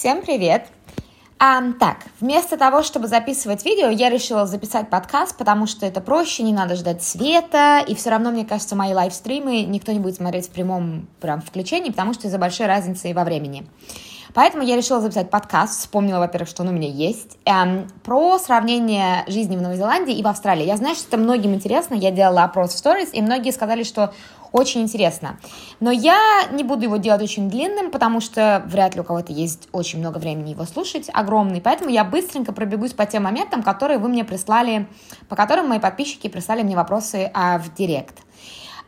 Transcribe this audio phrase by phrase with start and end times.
[0.00, 0.64] Всем привет!
[1.38, 6.42] А, так, вместо того, чтобы записывать видео, я решила записать подкаст, потому что это проще,
[6.42, 10.46] не надо ждать света, и все равно, мне кажется, мои лайвстримы никто не будет смотреть
[10.46, 13.66] в прямом прям включении, потому что из-за большой разницы и во времени.
[14.34, 19.24] Поэтому я решила записать подкаст, вспомнила, во-первых, что он у меня есть, эм, про сравнение
[19.26, 20.64] жизни в Новой Зеландии и в Австралии.
[20.64, 24.12] Я знаю, что это многим интересно, я делала опрос в сторис, и многие сказали, что
[24.52, 25.38] очень интересно.
[25.78, 26.18] Но я
[26.50, 30.18] не буду его делать очень длинным, потому что вряд ли у кого-то есть очень много
[30.18, 31.60] времени его слушать, огромный.
[31.60, 34.88] Поэтому я быстренько пробегусь по тем моментам, которые вы мне прислали,
[35.28, 38.18] по которым мои подписчики прислали мне вопросы а, в директ.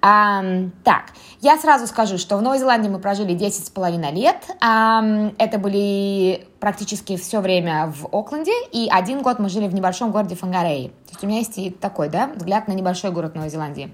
[0.02, 4.36] Um, так, я сразу скажу, что в Новой Зеландии мы прожили 10 с половиной лет.
[4.60, 10.10] Um, это были практически все время в Окленде, и один год мы жили в небольшом
[10.10, 10.88] городе Фангарей.
[10.88, 13.92] То есть у меня есть и такой, да, взгляд на небольшой город Новой Зеландии.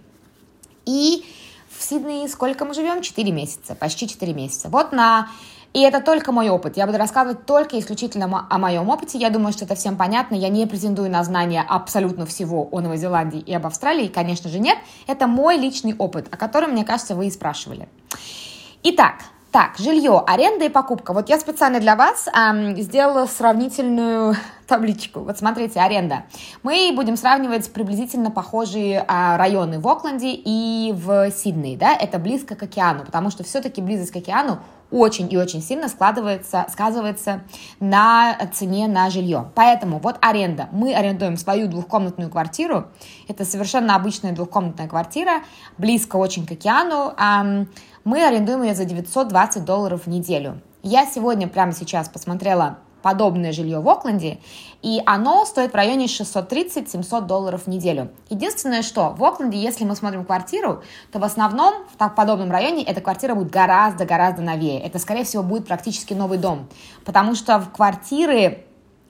[0.87, 1.27] И
[1.69, 3.03] в Сиднее сколько мы живем?
[3.03, 4.69] Четыре месяца, почти четыре месяца.
[4.71, 5.29] Вот на...
[5.75, 6.77] И это только мой опыт.
[6.77, 9.19] Я буду рассказывать только исключительно о моем опыте.
[9.19, 10.35] Я думаю, что это всем понятно.
[10.35, 14.09] Я не претендую на знания абсолютно всего о Новой Зеландии и об Австралии.
[14.09, 14.79] Конечно же, нет.
[15.07, 17.89] Это мой личный опыт, о котором, мне кажется, вы и спрашивали.
[18.83, 19.17] Итак,
[19.51, 21.15] так, жилье, аренда и покупка.
[21.15, 25.21] Вот я специально для вас эм, сделала сравнительную табличку.
[25.21, 26.25] Вот смотрите, аренда.
[26.63, 32.57] Мы будем сравнивать приблизительно похожие э, районы в Окленде и в Сиднее, да, это близко
[32.57, 34.59] к океану, потому что все-таки близость к океану
[34.91, 37.43] очень и очень сильно складывается, сказывается
[37.81, 39.51] на цене на жилье.
[39.55, 40.69] Поэтому вот аренда.
[40.73, 42.89] Мы арендуем свою двухкомнатную квартиру.
[43.29, 45.43] Это совершенно обычная двухкомнатная квартира,
[45.77, 47.15] близко очень к океану.
[48.05, 50.61] Мы арендуем ее за 920 долларов в неделю.
[50.83, 52.79] Я сегодня, прямо сейчас, посмотрела
[53.09, 54.39] подобное жилье в Окленде,
[54.83, 58.11] и оно стоит в районе 630-700 долларов в неделю.
[58.29, 62.83] Единственное, что в Окленде, если мы смотрим квартиру, то в основном в так подобном районе
[62.83, 64.79] эта квартира будет гораздо-гораздо новее.
[64.79, 66.69] Это, скорее всего, будет практически новый дом,
[67.07, 68.67] потому что в квартиры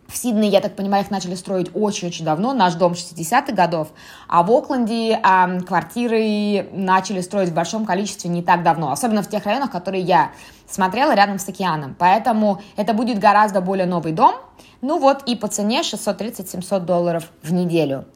[0.08, 3.88] в Сиднее, я так понимаю, их начали строить очень-очень давно, наш дом 60-х годов,
[4.26, 9.28] а в Окленде э, квартиры начали строить в большом количестве не так давно, особенно в
[9.28, 10.32] тех районах, которые я
[10.66, 11.94] смотрела рядом с океаном.
[11.98, 14.34] Поэтому это будет гораздо более новый дом,
[14.80, 18.06] ну вот и по цене 630-700 долларов в неделю.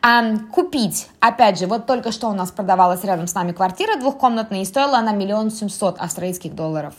[0.00, 4.62] А, купить, опять же, вот только что у нас продавалась рядом с нами квартира двухкомнатная,
[4.62, 6.94] и стоила она миллион семьсот австралийских долларов.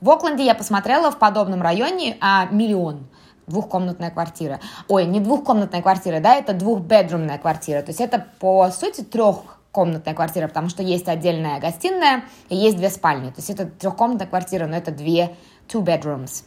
[0.00, 3.06] В Окленде я посмотрела в подобном районе а, миллион
[3.52, 4.60] двухкомнатная квартира.
[4.88, 7.82] Ой, не двухкомнатная квартира, да, это двухбедрумная квартира.
[7.82, 12.90] То есть это, по сути, трехкомнатная квартира, потому что есть отдельная гостиная и есть две
[12.90, 13.28] спальни.
[13.28, 15.36] То есть это трехкомнатная квартира, но это две
[15.68, 16.44] two bedrooms.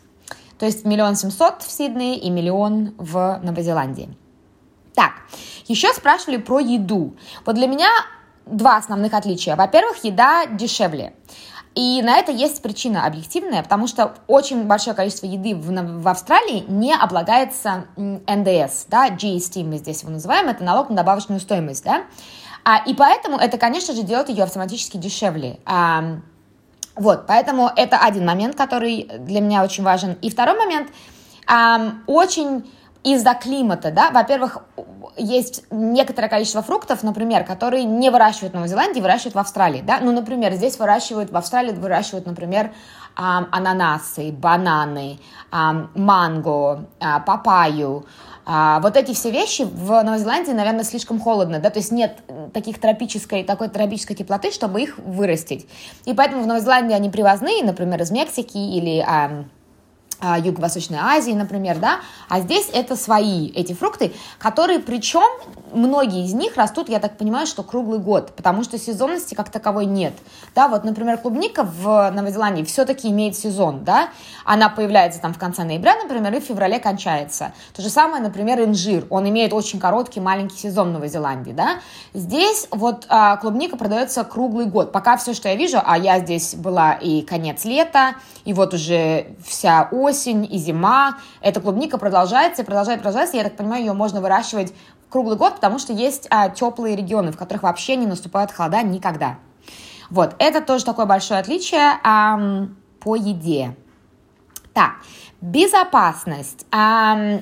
[0.57, 4.09] То есть миллион семьсот в Сиднее и миллион в Новой Зеландии.
[4.93, 5.11] Так,
[5.67, 7.15] еще спрашивали про еду.
[7.45, 7.89] Вот для меня
[8.45, 9.55] два основных отличия.
[9.55, 11.13] Во-первых, еда дешевле.
[11.75, 15.69] И на это есть причина объективная, потому что очень большое количество еды в,
[16.01, 21.41] в Австралии не облагается НДС, да, GST мы здесь его называем, это налог на добавочную
[21.41, 22.05] стоимость, да,
[22.63, 25.59] а, и поэтому это, конечно же, делает ее автоматически дешевле.
[25.65, 26.19] А,
[26.95, 30.13] вот, поэтому это один момент, который для меня очень важен.
[30.21, 30.89] И второй момент,
[31.45, 32.65] а, очень
[33.05, 34.57] из-за климата, да, во-первых,
[35.15, 39.99] есть некоторое количество фруктов, например, которые не выращивают в Новой Зеландии, выращивают в Австралии, да,
[40.01, 42.73] ну, например, здесь выращивают, в Австралии выращивают, например,
[43.15, 45.19] ананасы, бананы,
[45.51, 48.05] манго, а, папайю,
[48.45, 52.17] а, вот эти все вещи в Новой Зеландии, наверное, слишком холодно, да, то есть нет
[52.53, 55.67] таких тропической, такой тропической теплоты, чтобы их вырастить.
[56.05, 59.05] И поэтому в Новой Зеландии они привозные, например, из Мексики или
[60.21, 61.99] Юго-Восточной Азии, например, да,
[62.29, 65.27] а здесь это свои эти фрукты, которые, причем,
[65.73, 69.85] многие из них растут, я так понимаю, что круглый год, потому что сезонности как таковой
[69.85, 70.13] нет,
[70.55, 74.09] да, вот, например, клубника в Новой Зеландии все-таки имеет сезон, да,
[74.45, 78.61] она появляется там в конце ноября, например, и в феврале кончается, то же самое, например,
[78.61, 81.79] инжир, он имеет очень короткий маленький сезон в Новой Зеландии, да,
[82.13, 86.55] здесь вот а, клубника продается круглый год, пока все, что я вижу, а я здесь
[86.55, 88.15] была и конец лета,
[88.45, 91.17] и вот уже вся осень, осень и зима.
[91.41, 93.37] Эта клубника продолжается продолжает продолжаться.
[93.37, 94.73] Я так понимаю, ее можно выращивать
[95.09, 99.37] круглый год, потому что есть а, теплые регионы, в которых вообще не наступают холода никогда.
[100.09, 102.67] Вот, это тоже такое большое отличие а,
[102.99, 103.75] по еде.
[104.73, 104.95] Так,
[105.41, 106.65] безопасность.
[106.71, 107.39] А,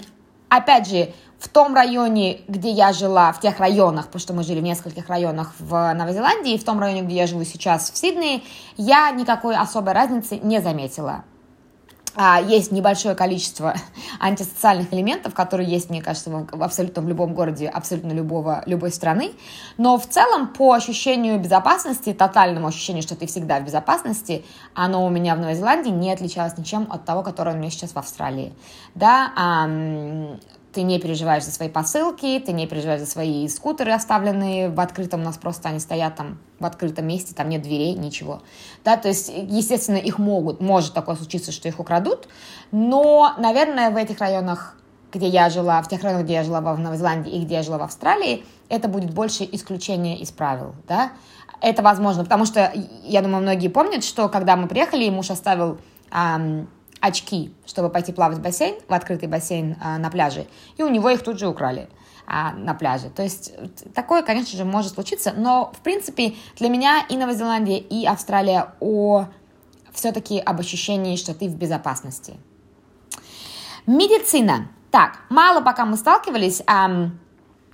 [0.49, 4.61] опять же, в том районе, где я жила, в тех районах, потому что мы жили
[4.61, 7.97] в нескольких районах в Новой Зеландии, и в том районе, где я живу сейчас в
[7.97, 8.43] Сиднее,
[8.77, 11.25] я никакой особой разницы не заметила.
[12.15, 13.75] А, есть небольшое количество
[14.19, 19.31] антисоциальных элементов, которые есть, мне кажется, в, абсолютно в любом городе, абсолютно любого, любой страны.
[19.77, 25.09] Но в целом по ощущению безопасности, тотальному ощущению, что ты всегда в безопасности, оно у
[25.09, 28.53] меня в Новой Зеландии не отличалось ничем от того, которое у меня сейчас в Австралии.
[28.95, 29.31] Да,
[30.73, 35.21] ты не переживаешь за свои посылки, ты не переживаешь за свои скутеры, оставленные в открытом,
[35.21, 38.41] у нас просто они стоят там в открытом месте, там нет дверей, ничего.
[38.83, 42.27] Да, то есть, естественно, их могут, может такое случиться, что их украдут,
[42.71, 44.75] но, наверное, в этих районах,
[45.11, 47.63] где я жила, в тех районах, где я жила в Новой Зеландии и где я
[47.63, 51.11] жила в Австралии, это будет больше исключение из правил, да.
[51.61, 52.73] Это возможно, потому что,
[53.03, 55.77] я думаю, многие помнят, что когда мы приехали, муж оставил
[56.11, 56.67] эм,
[57.03, 60.47] очки, чтобы пойти плавать в бассейн, в открытый бассейн а, на пляже,
[60.77, 61.89] и у него их тут же украли
[62.25, 63.09] а, на пляже.
[63.09, 63.53] То есть
[63.93, 68.73] такое, конечно же, может случиться, но, в принципе, для меня и Новая Зеландия, и Австралия
[68.79, 69.25] о
[69.91, 72.35] все-таки об ощущении, что ты в безопасности.
[73.85, 74.69] Медицина.
[74.89, 77.09] Так, мало пока мы сталкивались а,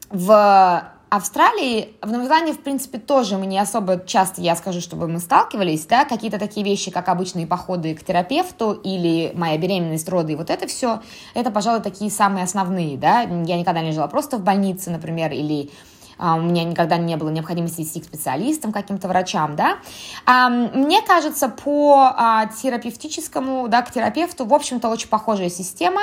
[0.09, 5.07] в Австралии, в Новой Зеландии, в принципе, тоже мы не особо часто, я скажу, чтобы
[5.07, 10.37] мы сталкивались, да, какие-то такие вещи, как обычные походы к терапевту или моя беременность, роды,
[10.37, 11.01] вот это все,
[11.33, 15.71] это, пожалуй, такие самые основные, да, я никогда не жила просто в больнице, например, или
[16.19, 19.79] а, у меня никогда не было необходимости идти к специалистам, каким-то врачам, да.
[20.49, 26.01] Мне кажется, по а, терапевтическому, да, к терапевту, в общем-то, очень похожая система,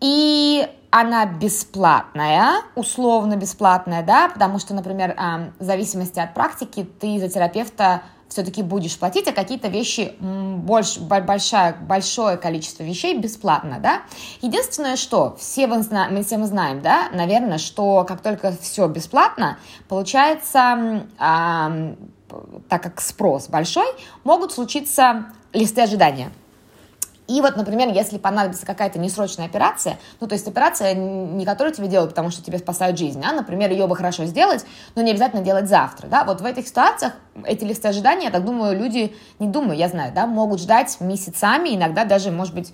[0.00, 5.14] и она бесплатная, условно бесплатная, да, потому что, например,
[5.58, 11.74] в зависимости от практики ты за терапевта все-таки будешь платить, а какие-то вещи, больше, большое,
[11.74, 14.02] большое количество вещей бесплатно, да.
[14.40, 19.58] Единственное, что все мы, мы все мы знаем, да, наверное, что как только все бесплатно,
[19.88, 21.94] получается, э,
[22.68, 23.86] так как спрос большой,
[24.22, 26.30] могут случиться листы ожидания.
[27.30, 31.86] И вот, например, если понадобится какая-то несрочная операция, ну, то есть операция, не которую тебе
[31.86, 34.66] делают, потому что тебе спасают жизнь, а, например, ее бы хорошо сделать,
[34.96, 37.12] но не обязательно делать завтра, да, вот в этих ситуациях
[37.46, 41.76] эти листы ожидания, я так думаю, люди, не думаю, я знаю, да, могут ждать месяцами,
[41.76, 42.72] иногда даже, может быть,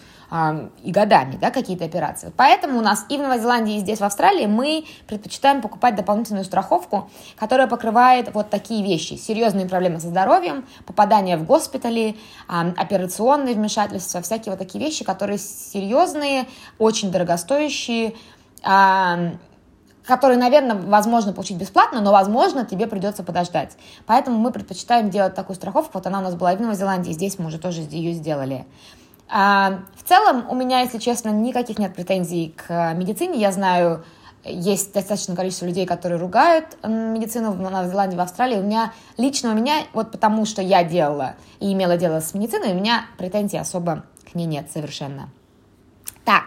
[0.82, 2.32] и годами, да, какие-то операции.
[2.36, 6.44] Поэтому у нас и в Новой Зеландии, и здесь, в Австралии, мы предпочитаем покупать дополнительную
[6.44, 9.14] страховку, которая покрывает вот такие вещи.
[9.14, 12.16] Серьезные проблемы со здоровьем, попадание в госпитали,
[12.48, 16.46] операционные вмешательства, всякие вот такие вещи, которые серьезные,
[16.78, 18.14] очень дорогостоящие,
[20.06, 23.76] которые, наверное, возможно получить бесплатно, но, возможно, тебе придется подождать.
[24.06, 25.90] Поэтому мы предпочитаем делать такую страховку.
[25.94, 28.64] Вот она у нас была и в Новой Зеландии, здесь мы уже тоже ее сделали.
[29.28, 33.40] А, в целом, у меня, если честно, никаких нет претензий к медицине.
[33.40, 34.04] Я знаю,
[34.44, 38.58] есть достаточное количество людей, которые ругают медицину в Новой Зеландии, в Австралии.
[38.58, 42.72] У меня, лично у меня, вот потому что я делала и имела дело с медициной,
[42.72, 45.30] у меня претензий особо к ней нет совершенно.
[46.26, 46.46] Так,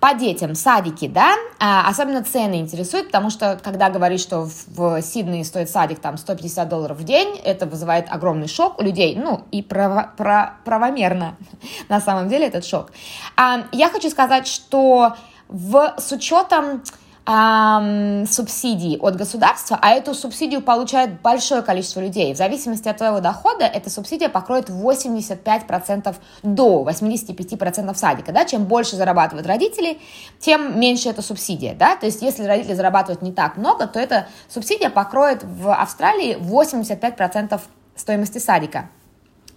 [0.00, 5.02] по детям, садики, да, а, особенно цены интересуют, потому что, когда говоришь, что в, в
[5.02, 9.44] Сиднее стоит садик там 150 долларов в день, это вызывает огромный шок у людей, ну,
[9.50, 11.36] и право, право, правомерно,
[11.90, 12.90] на самом деле, этот шок.
[13.36, 15.14] А, я хочу сказать, что
[15.48, 16.82] в, с учетом
[17.28, 22.32] эм, субсидии от государства, а эту субсидию получает большое количество людей.
[22.32, 28.32] В зависимости от твоего дохода эта субсидия покроет 85% до 85% садика.
[28.32, 28.44] Да?
[28.46, 29.98] Чем больше зарабатывают родители,
[30.38, 31.74] тем меньше эта субсидия.
[31.74, 31.96] Да?
[31.96, 37.60] То есть если родители зарабатывают не так много, то эта субсидия покроет в Австралии 85%
[37.94, 38.88] стоимости садика.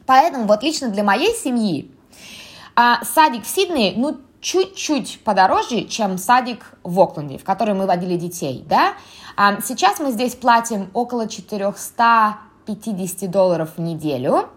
[0.05, 1.89] Поэтому вот лично для моей семьи
[2.75, 8.17] а, садик в Сиднее, ну, чуть-чуть подороже, чем садик в Окленде, в который мы водили
[8.17, 8.93] детей, да.
[9.37, 14.49] А сейчас мы здесь платим около 450 долларов в неделю.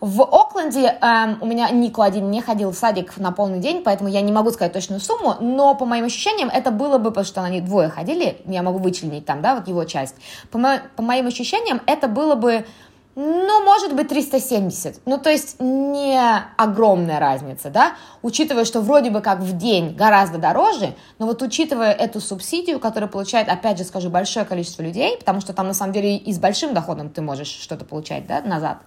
[0.00, 4.10] В Окленде э, у меня Нику один не ходил в садик на полный день, поэтому
[4.10, 7.42] я не могу сказать точную сумму, но по моим ощущениям это было бы, потому что
[7.42, 10.14] они двое ходили, я могу вычленить там, да, вот его часть.
[10.50, 12.66] По, мо- по моим ощущениям это было бы
[13.16, 15.02] ну, может быть, 370.
[15.06, 16.18] Ну, то есть не
[16.56, 21.92] огромная разница, да, учитывая, что вроде бы как в день гораздо дороже, но вот учитывая
[21.92, 25.92] эту субсидию, которую получает, опять же скажу, большое количество людей, потому что там на самом
[25.92, 28.78] деле и с большим доходом ты можешь что-то получать, да, назад.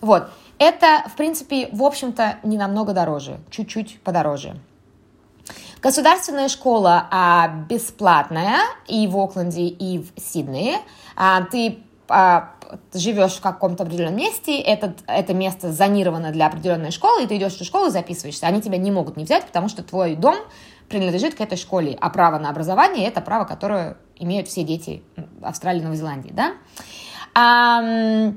[0.00, 0.28] Вот,
[0.58, 4.56] это, в принципе, в общем-то, не намного дороже, чуть-чуть подороже.
[5.82, 10.78] Государственная школа а, бесплатная и в Окленде, и в Сиднее.
[11.14, 11.78] А, ты
[12.08, 12.54] а,
[12.92, 17.52] живешь в каком-то определенном месте, этот, это место зонировано для определенной школы, и ты идешь
[17.52, 18.46] в эту школу и записываешься.
[18.46, 20.36] Они тебя не могут не взять, потому что твой дом
[20.88, 25.02] принадлежит к этой школе, а право на образование– это право, которое имеют все дети
[25.42, 26.52] Австралии и Новой Зеландии, да?
[27.34, 28.32] А,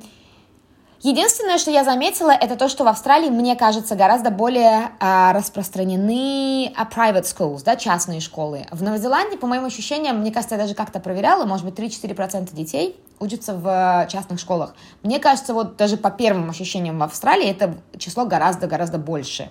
[1.01, 6.73] Единственное, что я заметила, это то, что в Австралии, мне кажется, гораздо более а, распространены
[6.75, 8.65] а, private schools, да, частные школы.
[8.69, 12.53] В Новой Зеландии, по моим ощущениям, мне кажется, я даже как-то проверяла, может быть, 3-4%
[12.53, 14.75] детей учатся в частных школах.
[15.01, 19.49] Мне кажется, вот даже по первым ощущениям в Австралии это число гораздо-гораздо больше,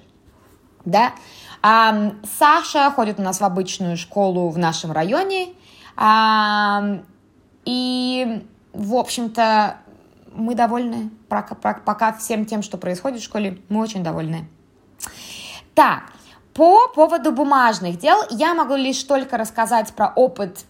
[0.85, 1.13] да.
[1.63, 5.49] А, Саша ходит у нас в обычную школу в нашем районе,
[5.97, 7.01] а,
[7.65, 9.79] и, в общем-то,
[10.39, 14.49] мы довольны пока всем тем, что происходит в школе, мы очень довольны.
[15.75, 16.13] Так,
[16.55, 20.65] по поводу бумажных дел я могу лишь только рассказать про опыт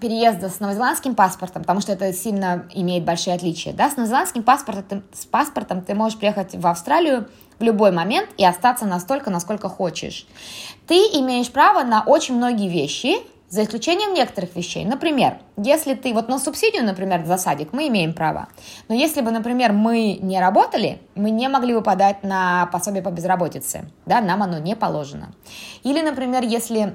[0.00, 3.72] переезда с новозеландским паспортом, потому что это сильно имеет большие отличия.
[3.72, 3.90] Да?
[3.90, 8.84] С новозеландским паспортом с паспортом ты можешь приехать в Австралию в любой момент и остаться
[8.84, 10.26] настолько, насколько хочешь.
[10.86, 13.16] Ты имеешь право на очень многие вещи,
[13.52, 14.82] за исключением некоторых вещей.
[14.86, 18.48] Например, если ты, вот на субсидию, например, за садик мы имеем право,
[18.88, 23.10] но если бы, например, мы не работали, мы не могли бы подать на пособие по
[23.10, 25.34] безработице, да, нам оно не положено.
[25.82, 26.94] Или, например, если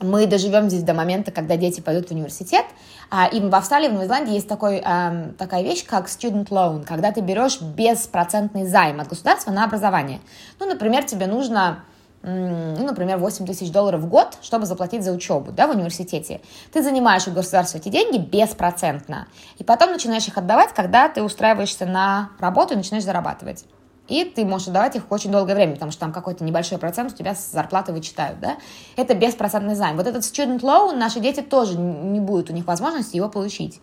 [0.00, 2.64] мы доживем здесь до момента, когда дети пойдут в университет.
[3.10, 6.84] А, и в Австралии, в Новой Зеландии есть такой, а, такая вещь, как student loan,
[6.84, 10.20] когда ты берешь беспроцентный займ от государства на образование.
[10.58, 11.84] Ну, например, тебе нужно
[12.24, 16.40] ну, например, 8 тысяч долларов в год, чтобы заплатить за учебу да, в университете.
[16.72, 19.28] Ты занимаешь у государства эти деньги беспроцентно,
[19.58, 23.64] и потом начинаешь их отдавать, когда ты устраиваешься на работу и начинаешь зарабатывать.
[24.08, 27.14] И ты можешь отдавать их очень долгое время, потому что там какой-то небольшой процент у
[27.14, 28.56] тебя с зарплаты вычитают, да?
[28.96, 29.96] Это беспроцентный займ.
[29.96, 33.80] Вот этот student loan наши дети тоже не будет у них возможности его получить.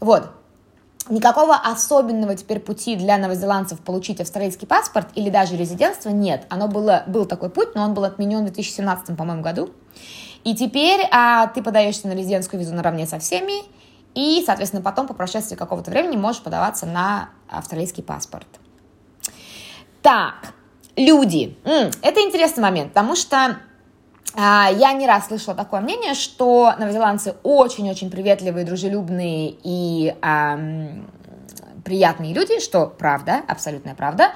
[0.00, 0.30] Вот.
[1.08, 6.46] Никакого особенного теперь пути для новозеландцев получить австралийский паспорт или даже резидентство нет.
[6.48, 9.70] Оно было, был такой путь, но он был отменен в 2017, по-моему, году.
[10.44, 13.64] И теперь а, ты подаешься на резидентскую визу наравне со всеми,
[14.14, 18.46] и, соответственно, потом по прошествии какого-то времени можешь подаваться на австралийский паспорт.
[20.02, 20.52] Так,
[20.96, 21.56] люди.
[21.64, 23.58] Это интересный момент, потому что
[24.34, 31.06] я не раз слышала такое мнение, что новозеландцы очень-очень приветливые, дружелюбные и эм,
[31.84, 34.32] приятные люди, что правда, абсолютная правда.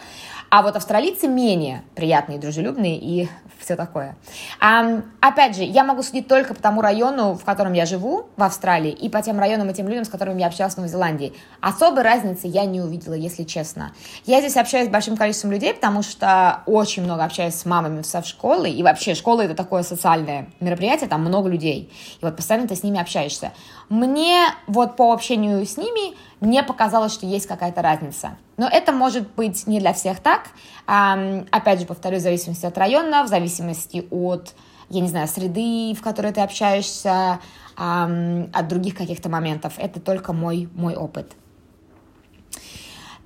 [0.50, 4.16] А вот австралийцы менее приятные, дружелюбные и все такое.
[4.60, 8.42] А, опять же, я могу судить только по тому району, в котором я живу, в
[8.42, 11.32] Австралии, и по тем районам и тем людям, с которыми я общалась в Новой Зеландии.
[11.60, 13.92] Особой разницы я не увидела, если честно.
[14.24, 18.22] Я здесь общаюсь с большим количеством людей, потому что очень много общаюсь с мамами со
[18.22, 22.76] школы, и вообще школа это такое социальное мероприятие, там много людей, и вот постоянно ты
[22.76, 23.52] с ними общаешься.
[23.88, 28.36] Мне вот по общению с ними не показалось, что есть какая-то разница.
[28.56, 30.48] Но это может быть не для всех так.
[30.86, 34.54] Опять же, повторю, в зависимости от района, в зависимости от,
[34.90, 37.40] я не знаю, среды, в которой ты общаешься,
[37.76, 39.74] от других каких-то моментов.
[39.78, 41.32] Это только мой, мой опыт.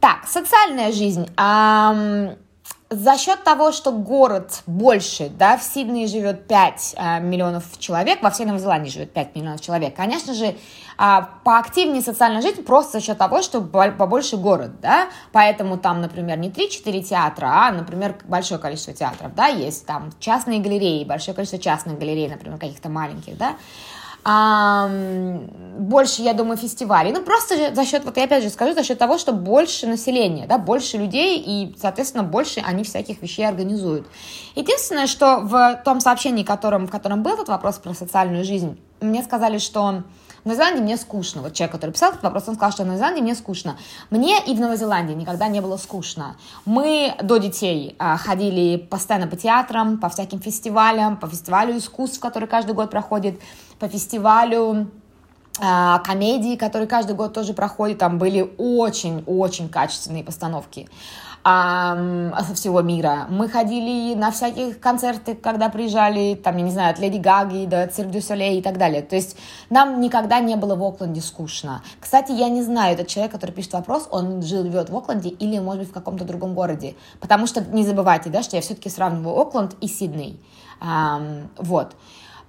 [0.00, 1.29] Так, социальная жизнь.
[2.93, 8.31] За счет того, что город больше, да, в Сиднее живет 5 а, миллионов человек, во
[8.31, 10.57] всей Новой Зеландии живет 5 миллионов человек, конечно же,
[10.99, 16.37] а, поактивнее социальная жизнь просто за счет того, что побольше город, да, поэтому там, например,
[16.39, 21.61] не 3-4 театра, а, например, большое количество театров, да, есть там частные галереи, большое количество
[21.61, 23.55] частных галерей, например, каких-то маленьких, да,
[24.23, 27.12] больше, я думаю, фестивалей.
[27.12, 30.47] Ну, просто за счет, вот я опять же скажу, за счет того, что больше населения,
[30.47, 34.07] да, больше людей, и, соответственно, больше они всяких вещей организуют.
[34.55, 39.23] Единственное, что в том сообщении, которым, в котором был этот вопрос про социальную жизнь, мне
[39.23, 40.03] сказали, что
[40.43, 41.43] в Новой Зеландии мне скучно.
[41.43, 43.77] Вот человек, который писал этот вопрос, он сказал, что в Новой Зеландии мне скучно.
[44.11, 46.37] Мне и в Новой Зеландии никогда не было скучно.
[46.65, 52.49] Мы до детей а, ходили постоянно по театрам, по всяким фестивалям, по фестивалю искусств, который
[52.49, 53.41] каждый год проходит,
[53.79, 54.91] по фестивалю
[55.61, 60.89] а, комедии, который каждый год тоже проходит, там были очень-очень качественные постановки
[61.43, 63.27] а, со всего мира.
[63.31, 67.87] Мы ходили на всякие концерты, когда приезжали, там, я не знаю, от Леди Гаги до
[67.87, 69.03] Цирк дю Солей и так далее.
[69.03, 69.37] То есть
[69.71, 71.83] нам никогда не было в Окленде скучно.
[71.99, 75.81] Кстати, я не знаю, этот человек, который пишет вопрос, он живет в Окленде или, может
[75.81, 76.95] быть, в каком-то другом городе.
[77.21, 80.39] Потому что не забывайте, да, что я все-таки сравниваю Окленд и Сидней.
[80.81, 81.23] А,
[81.57, 81.97] вот.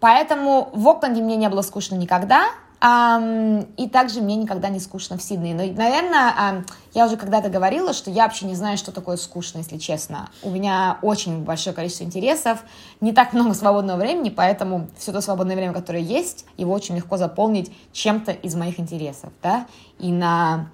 [0.01, 2.47] Поэтому в Окленде мне не было скучно никогда,
[2.83, 5.53] и также мне никогда не скучно в Сиднее.
[5.53, 9.77] Но, наверное, я уже когда-то говорила, что я вообще не знаю, что такое скучно, если
[9.77, 10.31] честно.
[10.41, 12.63] У меня очень большое количество интересов,
[12.99, 17.17] не так много свободного времени, поэтому все то свободное время, которое есть, его очень легко
[17.17, 19.67] заполнить чем-то из моих интересов, да,
[19.99, 20.69] и на...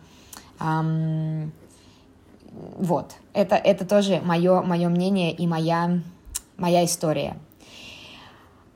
[0.60, 1.52] Um,
[2.78, 6.00] вот, это, это тоже мое, мое мнение и моя,
[6.58, 7.38] моя история.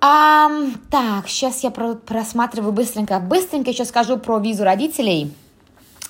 [0.03, 0.49] А,
[0.89, 3.19] так, сейчас я про просматриваю быстренько.
[3.19, 5.31] Быстренько еще скажу про визу родителей.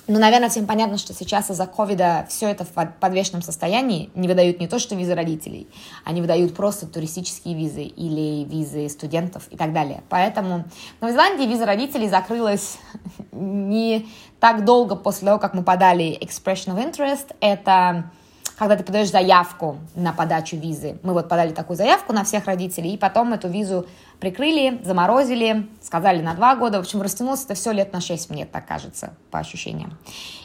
[0.08, 2.70] ну, наверное, всем понятно, что сейчас из-за ковида все это в
[3.00, 4.08] подвешенном состоянии.
[4.14, 5.68] Не выдают не то, что визы родителей,
[6.04, 10.02] они выдают просто туристические визы или визы студентов и так далее.
[10.08, 10.64] Поэтому
[10.98, 12.78] в Новой Зеландии виза родителей закрылась
[13.32, 14.08] не
[14.40, 17.36] так долго после того, как мы подали expression of interest.
[17.40, 18.10] Это
[18.56, 20.98] когда ты подаешь заявку на подачу визы.
[21.02, 23.86] Мы вот подали такую заявку на всех родителей, и потом эту визу
[24.20, 26.78] прикрыли, заморозили, сказали на два года.
[26.78, 29.96] В общем, растянулось это все лет на шесть, мне так кажется, по ощущениям.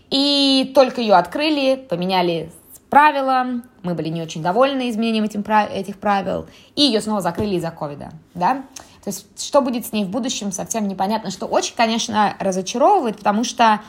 [0.09, 2.51] И только ее открыли, поменяли
[2.89, 3.45] правила,
[3.83, 8.63] мы были не очень довольны изменением этих правил, и ее снова закрыли из-за ковида, да.
[9.03, 13.43] То есть, что будет с ней в будущем, совсем непонятно, что очень, конечно, разочаровывает, потому
[13.43, 13.81] что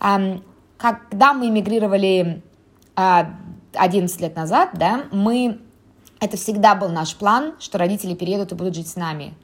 [0.00, 0.42] эм,
[0.76, 2.42] когда мы эмигрировали
[2.96, 3.24] э,
[3.76, 5.60] 11 лет назад, да, мы,
[6.20, 9.34] это всегда был наш план, что родители переедут и будут жить с нами.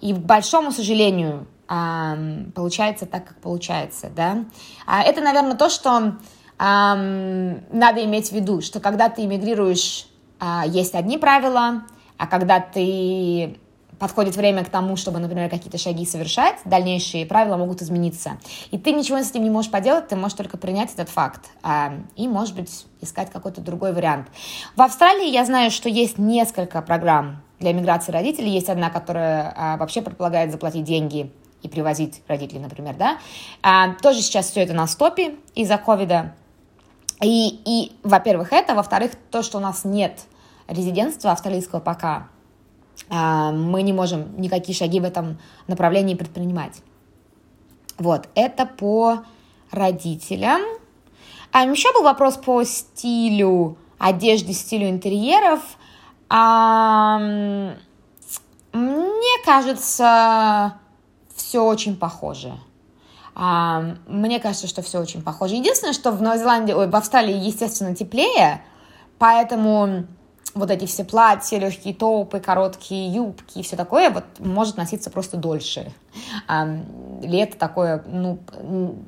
[0.00, 4.44] И, к большому сожалению, получается так, как получается, да.
[4.86, 6.16] А это, наверное, то, что
[6.58, 10.06] надо иметь в виду, что когда ты эмигрируешь,
[10.38, 11.82] а, есть одни правила,
[12.18, 13.58] а когда ты
[13.98, 18.38] подходит время к тому, чтобы, например, какие-то шаги совершать, дальнейшие правила могут измениться.
[18.70, 21.94] И ты ничего с этим не можешь поделать, ты можешь только принять этот факт а,
[22.14, 24.28] и, может быть, искать какой-то другой вариант.
[24.74, 28.50] В Австралии я знаю, что есть несколько программ для миграции родителей.
[28.50, 33.18] Есть одна, которая а, вообще предполагает заплатить деньги и привозить родителей, например, да.
[33.62, 36.34] А, тоже сейчас все это на стопе из-за ковида.
[37.22, 40.20] И, и, во-первых, это, во-вторых, то, что у нас нет
[40.68, 42.28] резидентства австралийского пока,
[43.08, 46.82] мы не можем никакие шаги в этом направлении предпринимать.
[47.98, 49.24] Вот, это по
[49.70, 50.60] родителям.
[51.52, 55.60] А еще был вопрос по стилю одежды, стилю интерьеров.
[56.28, 57.18] А,
[58.72, 60.74] мне кажется,
[61.34, 62.52] все очень похоже.
[63.34, 65.54] А, мне кажется, что все очень похоже.
[65.56, 68.62] Единственное, что в Новой Зеландии, ой, в Австралии, естественно, теплее,
[69.18, 70.06] поэтому
[70.56, 75.36] вот эти все платья, легкие топы, короткие юбки и все такое вот может носиться просто
[75.36, 75.92] дольше.
[76.48, 76.66] А,
[77.22, 78.38] лето такое, ну,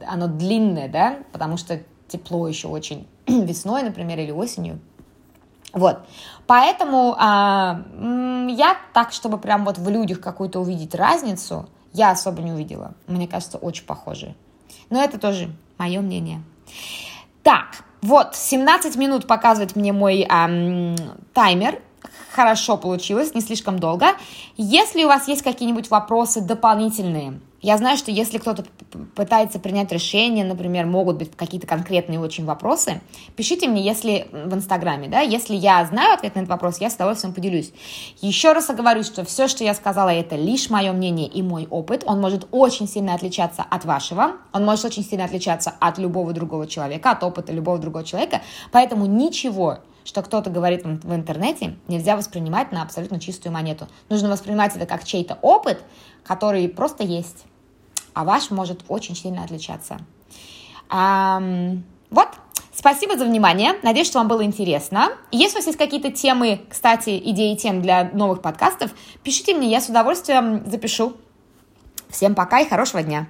[0.06, 4.78] оно длинное, да, потому что тепло еще очень весной, например, или осенью.
[5.72, 6.00] Вот,
[6.46, 7.82] поэтому а,
[8.48, 12.94] я так, чтобы прям вот в людях какую-то увидеть разницу, я особо не увидела.
[13.06, 14.34] Мне кажется, очень похожие.
[14.90, 16.42] Но это тоже мое мнение.
[17.42, 20.96] Так, вот, 17 минут показывает мне мой эм,
[21.32, 21.80] таймер.
[22.38, 24.10] Хорошо получилось, не слишком долго.
[24.56, 28.64] Если у вас есть какие-нибудь вопросы дополнительные, я знаю, что если кто-то
[29.16, 33.00] пытается принять решение, например, могут быть какие-то конкретные очень вопросы,
[33.34, 36.94] пишите мне, если в Инстаграме, да, если я знаю ответ на этот вопрос, я с
[36.94, 37.72] удовольствием поделюсь.
[38.20, 42.04] Еще раз оговорюсь, что все, что я сказала, это лишь мое мнение и мой опыт.
[42.06, 46.68] Он может очень сильно отличаться от вашего, он может очень сильно отличаться от любого другого
[46.68, 52.72] человека, от опыта любого другого человека, поэтому ничего что кто-то говорит в интернете, нельзя воспринимать
[52.72, 53.88] на абсолютно чистую монету.
[54.08, 55.82] Нужно воспринимать это как чей-то опыт,
[56.24, 57.44] который просто есть
[58.18, 59.98] а ваш может очень сильно отличаться.
[60.88, 61.40] А,
[62.10, 62.28] вот,
[62.74, 63.74] спасибо за внимание.
[63.84, 65.12] Надеюсь, что вам было интересно.
[65.30, 68.90] Если у вас есть какие-то темы, кстати, идеи тем для новых подкастов,
[69.22, 71.12] пишите мне, я с удовольствием запишу.
[72.08, 73.28] Всем пока и хорошего дня.